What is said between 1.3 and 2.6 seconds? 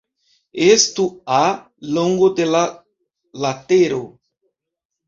"a" longo de